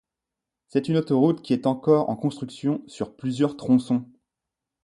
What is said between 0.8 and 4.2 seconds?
une autoroute qui est encore en construction sur plusieurs tronçons.